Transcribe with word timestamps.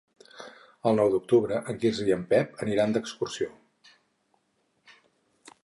El 0.91 0.95
nou 0.99 1.11
d'octubre 1.15 1.59
en 1.73 1.77
Quirze 1.83 2.07
i 2.07 2.15
en 2.15 2.23
Pep 2.33 2.57
aniran 2.65 2.95
d'excursió. 2.95 3.51